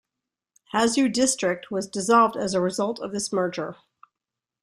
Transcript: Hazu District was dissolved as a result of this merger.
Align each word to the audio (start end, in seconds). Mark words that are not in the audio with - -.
Hazu 0.73 1.13
District 1.13 1.69
was 1.69 1.85
dissolved 1.87 2.35
as 2.35 2.55
a 2.55 2.59
result 2.59 2.99
of 2.99 3.11
this 3.11 3.31
merger. 3.31 3.75